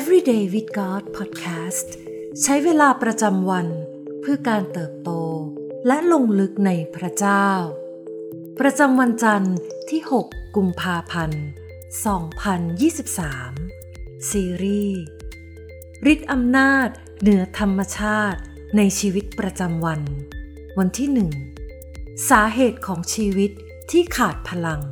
[0.00, 1.88] Everyday with God Podcast
[2.42, 3.66] ใช้เวลาประจำวัน
[4.20, 5.10] เพื่อการเติบโต
[5.86, 7.48] และลงลึกในพระเจ้า
[8.60, 9.56] ประจำวันจันทร์
[9.90, 11.44] ที่ 6 กุมภาพันธ์
[13.46, 15.00] 2023 ซีรีส์
[16.12, 16.88] ฤทธิ์อำนาจ
[17.20, 18.40] เหนือธรรมชาติ
[18.76, 20.00] ในชีวิตประจำวัน
[20.78, 21.30] วันที่หนึ่ง
[22.30, 23.50] สาเหตุของชีวิต
[23.90, 24.82] ที่ขาดพลัง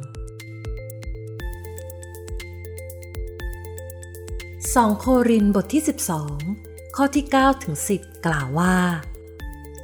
[4.77, 5.83] 2 โครินบทที่
[6.39, 8.77] 12 ข้อที่9ถึง10 กล่าวว่า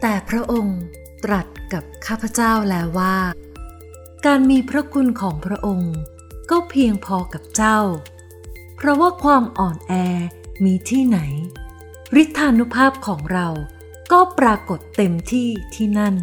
[0.00, 0.80] แต่พระองค์
[1.24, 3.16] ตรัสกับข้าพเจ้าแล้วว่า
[4.26, 5.94] การมีพระคุณของพระองค์
[6.50, 7.78] ก็เพียงพอกับเจ้า
[8.76, 9.92] เพราะว่าความอ่อนแอ
[10.64, 11.18] มีที่ไหน
[12.22, 13.48] ฤทธานุภาพของเรา
[14.12, 16.16] ก็ปรากฏเต็มที่ที่นั่น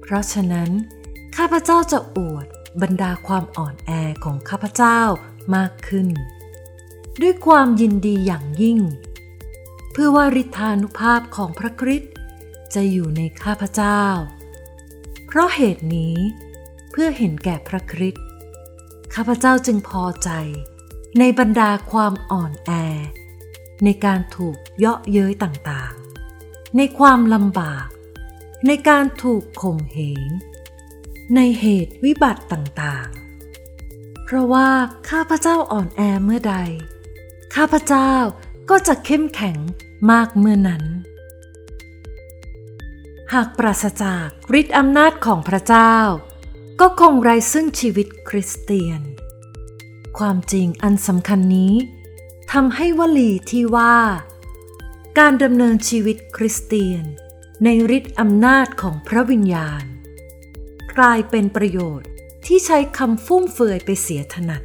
[0.00, 0.70] เพราะฉะนั้น
[1.36, 2.46] ข้าพเจ้าจะอวด
[2.82, 3.90] บรรดาความอ่อนแอ
[4.24, 5.00] ของข้าพเจ้า
[5.54, 6.08] มากขึ้น
[7.22, 8.78] ด้วยความยินดีอย่างยิ่ง
[9.92, 12.12] เพื่อว่าฤทธานุภาพของพระคริสต์
[12.74, 14.02] จะอยู่ในข้าพเจ้า
[15.26, 16.16] เพราะเหตุนี้
[16.90, 18.24] เพื่อเห็นแก่พระคริสต์
[19.14, 20.30] ข้าพเจ้าจึงพอใจ
[21.18, 22.70] ในบรรดาความอ่อนแอ
[23.84, 27.86] ในการถูกเยาะเย้ยต่างๆ ในความลำบาก
[28.66, 29.98] ในการถูกข่มเห
[30.28, 30.30] ง
[31.34, 34.68] ในเหตุวิบัติต่างๆ เพราะว่า
[35.10, 36.56] ข้าพเจ้าอ่อนแอเมื่อใด
[37.58, 38.12] ข้าพเจ้า
[38.70, 39.58] ก็จะเข้มแข็ง
[40.10, 40.84] มากเมื่อนั้น
[43.32, 44.28] หากปราศจาก
[44.60, 45.94] ฤทธิ์อำนาจของพระเจ้า
[46.80, 49.00] ก็คงไร้ซึ่งชีวิตคริสเตียน
[50.18, 51.74] ความจริงอันสำคัญนี้
[52.52, 53.96] ทำให้วลีที่ว่า
[55.18, 57.04] การดำเนินชีวิตคริสเตียน
[57.64, 59.84] ในฤทธิ์อำนาจของพระวิญญาณ
[60.96, 62.08] กลายเป็นประโยชน์
[62.46, 64.62] ที่ใช้คำฟุ่มเฟือยไปเสียถนัด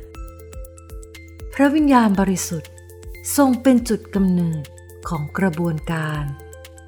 [1.54, 2.72] พระวิญญาณบริสุทธิ์
[3.36, 4.66] ทรงเป็นจุดกำเนิด
[5.08, 6.24] ของกระบวนการ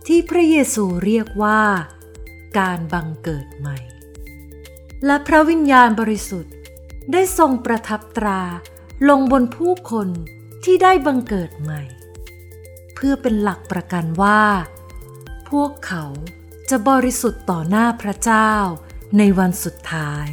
[0.07, 1.61] ที่พระเยซูเรียกว่า
[2.59, 3.77] การบังเกิดใหม่
[5.05, 6.53] และพระวิญญาณบริสุทธิ์
[7.11, 8.41] ได้ทรงประทับตรา
[9.09, 10.09] ลงบนผู้คน
[10.63, 11.81] ที่ได้บังเกิดใหม่
[12.95, 14.43] เพื่อเป็นหลักประกันว่า
[15.49, 16.05] พวกเขา
[16.69, 18.51] จะบริสุทธิ์ต่อหน้าพระเจ้า
[19.17, 20.27] ในวันสุดท้าย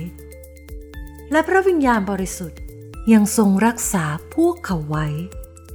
[1.32, 2.60] และพระวิญญาณบริสุทธิ์
[3.12, 5.06] ยังทรงรักษาพวกเขาไว้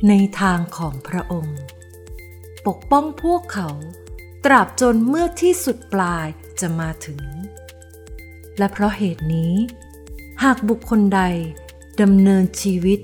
[0.10, 1.60] ในทางของพระองค์
[2.68, 3.70] ปกป้องพวกเขา
[4.46, 6.28] ตราบจนเมื่อที่สุดปลาย
[6.60, 7.22] จะมาถึง
[8.58, 9.54] และเพราะเหตุนี้
[10.44, 11.22] หากบุคคลใด
[12.02, 13.00] ดำเนินชีวิต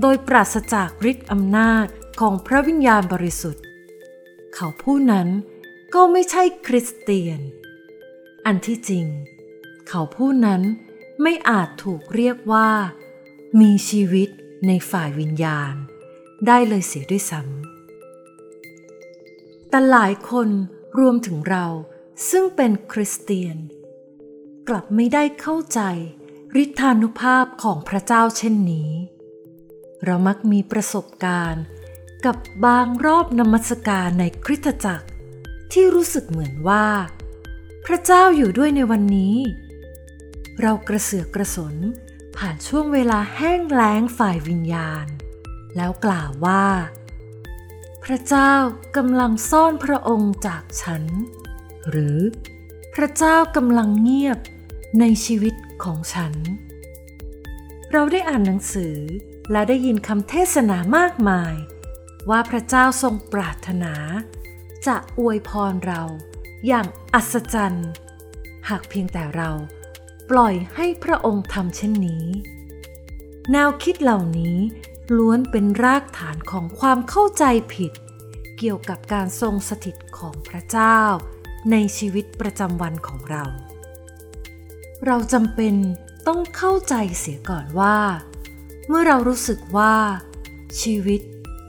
[0.00, 1.86] โดยปราศจากฤทธิ์อำนาจ
[2.20, 3.64] ของพระวิญญาณบริสุทธิ์
[4.54, 5.28] เขาผู้นั้น
[5.94, 7.40] ก็ไม่ใช่คริสเตียน
[8.46, 9.06] อันที่จริง
[9.88, 10.62] เขาผู้นั้น
[11.22, 12.70] ไม่อาจถูกเรียกว่า
[13.60, 14.28] มีชีวิต
[14.66, 15.74] ในฝ่ายวิญญาณ
[16.46, 20.48] ได้เลยเสียด้วยซ้ำแต่หลายคน
[20.98, 21.66] รวมถึงเรา
[22.30, 23.56] ซึ่งเป็นคริสเตียน
[24.68, 25.80] กลับไม่ได้เข้าใจ
[26.62, 28.90] ฤทธานุภาพของพระเจ้าเช่นนี้
[30.04, 31.64] เรามักมีประสบการณ์
[32.26, 35.08] กับบางรอบนมัสการในคริสตจักร
[35.72, 36.86] ที่รู้สึกเหมือนว่า
[37.86, 39.36] พระเจ้าอยู่ด้วยในวันนี้
[40.60, 41.74] เรากระเสือกกระสน
[42.36, 45.06] ผ่านช่วงเวลาแห้งแล้งฝ่ายวิญญาณ
[45.76, 46.64] แล้วกล่าวว่า
[48.04, 48.52] พระเจ้า
[48.96, 51.02] กำลังซ่อนพระองค์จากฉัน
[51.88, 52.18] หรือ
[52.94, 54.38] พระเจ้ากำลังเงียบ
[55.00, 56.34] ในชีวิตของฉัน
[57.92, 58.96] เราได้อ่านหนังสือ
[59.52, 61.54] และได้ยินคำเทศนามากมาย
[62.30, 63.94] ว่าพระเจ้าทรงปรารถนา
[64.86, 66.02] จะอวยพรเรา
[66.66, 67.88] อย่างอัศจรรย์
[68.68, 69.50] หากเพียงแต่เรา
[70.30, 72.26] ปล่อยให้พระองค์ทำเช่นนี้
[73.52, 74.58] แนวคิดเหล่านี้
[75.16, 77.92] ล้วนเป็นรากฐานของความเข้าใจผิด
[78.58, 80.98] เกี่ยวกับการทรงสถิตของพระเจ้า
[81.70, 83.44] ในชีวิตประจำวันของเรา
[85.06, 85.74] เราจำเป็น
[86.26, 87.98] ต้องเข้าใจเสียก่อนว่า
[88.88, 89.94] เมื่อเรารู้สึกว่า
[90.80, 91.20] ชีวิต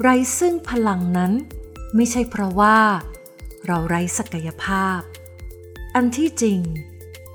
[0.02, 1.31] ไร้ซึ่งพลังนั้น
[1.96, 2.80] ไม่ใช่เพราะว่า
[3.66, 5.00] เราไร้ศักยภาพ
[5.96, 6.60] อันที่จริง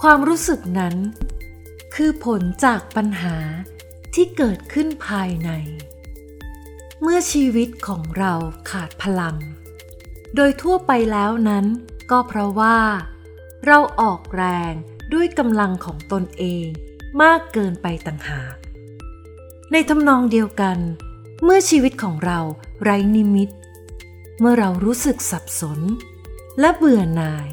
[0.03, 0.95] ความรู้สึกนั้น
[1.95, 3.37] คือผลจากปัญหา
[4.15, 5.51] ที่เกิดขึ้นภายใน
[7.07, 8.33] เมื่อชีวิตของเรา
[8.71, 9.37] ขาดพลัง
[10.37, 11.67] โดยทั่วไปแล้วนั้น
[12.11, 12.79] ก็เพราะว่า
[13.67, 14.73] เราออกแรง
[15.15, 16.67] ด้วยกำลังของตนเอง
[17.23, 18.55] มากเกินไปต่างหาก
[19.73, 20.79] ในทำนองเดียวกัน
[21.45, 22.39] เมื่อชีวิตของเรา
[22.83, 23.51] ไร้นิมิต
[24.41, 25.81] เมื่อเรารู้สึกสับสน
[26.61, 27.49] และเบื่อหน่าย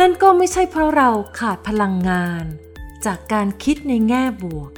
[0.00, 1.10] นั่นก็ไม่ใช่เพราะเรา
[1.40, 2.44] ขาดพลังงาน
[3.04, 4.70] จากการคิดในแง่บวก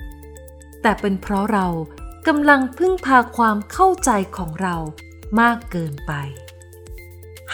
[0.82, 1.66] แต่เป็นเพราะเรา
[2.28, 4.76] กำลังพึ่งพาความเข้าใจของเรา
[5.40, 6.12] มากเกินไป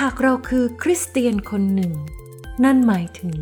[0.01, 1.95] หากเราคือคริสเตียนคนหนึ่ง
[2.65, 3.39] นั่นหมายถึง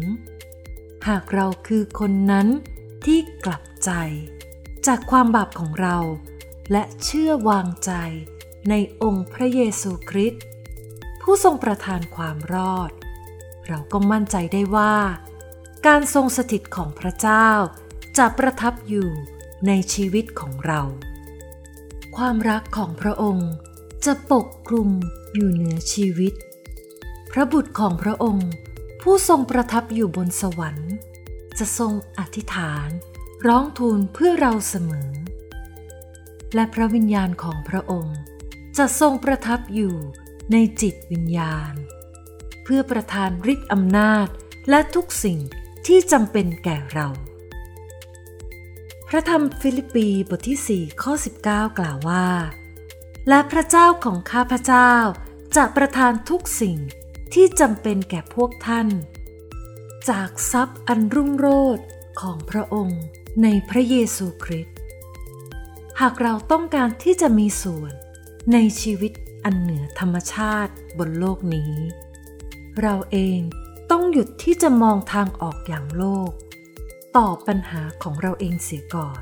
[1.08, 2.48] หากเราคือคนนั้น
[3.04, 3.90] ที่กลับใจ
[4.86, 5.96] จากความบาปของเรา
[6.72, 7.92] และเชื่อวางใจ
[8.70, 10.42] ในองค์พระเยซูคริสต์
[11.20, 12.90] ผู้ทรงประทานความรอด
[13.66, 14.96] เราก็มั่นใจได้ว่า
[15.86, 17.48] การทรงสถิตของพระเจ้า
[18.18, 19.08] จะประทับอยู่
[19.66, 20.82] ในชีวิตของเรา
[22.16, 23.50] ความรักของพระองค์
[24.04, 24.90] จะปกคลุม
[25.34, 26.34] อยู่เหนือชีวิต
[27.32, 28.50] พระบุตรของพระองค์
[29.02, 30.92] ผู้ทรงประทับอยู่บนสวรรค์
[31.58, 32.88] จะทรงอธิษฐาน
[33.46, 35.10] ร้องทูลเพื่อเราเสมอ
[36.54, 38.18] และพระวิญญาณของพระองค์
[38.78, 39.94] จะทรงประทับอยู่
[40.52, 41.72] ในจิตวิญญาณ
[42.64, 44.28] เพื่อประทานฤทธิ์อำนาจ
[44.70, 45.38] และทุกสิ่ง
[45.86, 47.08] ที่จำเป็นแก่เรา
[49.10, 51.12] พระธรรมฟิลิปปีบทที่4ข้อ
[51.44, 52.26] 19 กล่าวว่า
[53.28, 54.92] และพระเจ้าของข้าพเจ้า
[55.56, 56.78] จะประทานทุกสิ่ง
[57.34, 58.88] ที่จำเป็นแก่พวกท่าน
[60.10, 61.86] จากทรัพย์อันรุ่งโรจน์
[62.20, 63.02] ของพระองค์
[63.42, 64.76] ในพระเยซูคริสต์
[66.00, 67.92] หากเราต้องการที่จะมีส่วน
[68.52, 69.12] ในชีวิต
[69.44, 71.72] อันเหนือธรรมชาติบนโลกนี้
[72.80, 73.40] เราเอง
[73.90, 76.30] ต้องหยุดที่จะมองทางออกอย่างโลก
[77.16, 79.20] ตอบปัญหาของเราเองเสียก่อน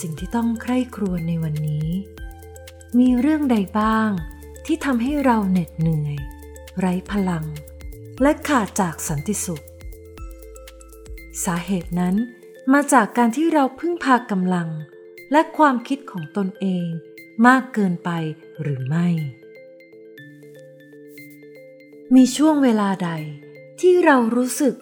[0.00, 1.88] สิ่งที่ต้องใคร่ครวญในวันนี้
[2.98, 4.10] มีเรื่องใดบ้าง
[4.66, 6.16] ที่ทำให้เราเหน็ดเหนื่อย
[6.78, 7.44] ไร้พลัง
[8.22, 9.64] และขาดจากสันติสุข
[11.44, 12.14] สาเหตุนั้น
[12.72, 14.68] มาจากการที่เราพึ่งพากำลัง
[15.32, 16.86] และความคิดของตนเอง
[17.46, 18.10] มากเกินไป
[18.62, 19.08] หรือไม่
[22.14, 23.10] มีช่วงเวลาใด
[23.80, 24.76] ที่เรารู้สึก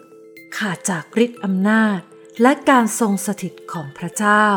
[0.61, 1.99] ขาดจากฤทธิ์อำนาจ
[2.41, 4.47] และการทรงสถิตของพระเจ้า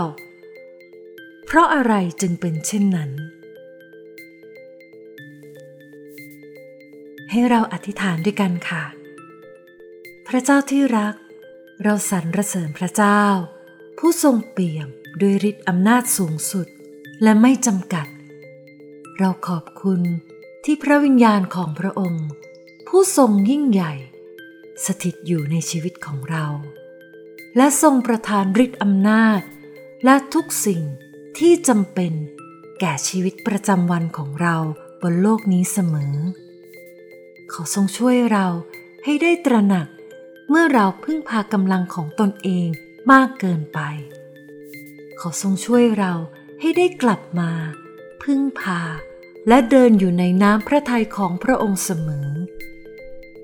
[1.46, 3.10] เพราะอะไรจึงเป็นเช่นนั้น
[7.30, 8.84] ให้เราอธิษฐานด้วยกันค่ะ
[10.28, 11.14] พระเจ้าที่รัก
[11.82, 13.22] เราสรรเสริญพระเจ้า
[13.98, 14.88] ผู้ทรงเปี่ยม
[15.20, 16.66] ด้วยฤทธิ์อำนาจสูงสุด
[17.22, 18.06] และไม่จำกัด
[19.18, 20.00] เราขอบคุณ
[20.64, 22.26] ที่พระวิญญาณของพระองค์
[22.88, 23.94] ผู้ทรงยิ่งใหญ่
[24.84, 26.46] สถิตอยู่ในชีวิตของเรา
[27.56, 29.40] และทรงประทานฤทธิ์อำนาจ
[30.04, 30.82] และทุกสิ่ง
[31.38, 32.12] ที่จำเป็น
[32.80, 34.56] แก่ชีวิตประจำวันของเรา
[35.02, 36.14] บนโลกนี้เสมอ
[37.52, 38.46] ขอทรงช่วยเรา
[39.04, 39.88] ให้ได้ตระหนัก
[40.48, 42.68] เมื่อเราพึ่งพากำลังของตนเอง
[43.12, 43.80] มากเกินไป
[45.20, 46.12] ขอทรงช่วยเรา
[46.60, 47.50] ให้ได้กลับมา
[48.22, 48.80] พึ่งพา
[49.48, 52.33] และเดินอยู่ในน้ำพระทัยของพระองค์เสมอ